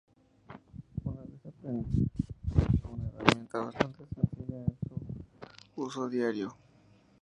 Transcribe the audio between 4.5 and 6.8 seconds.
en su uso diario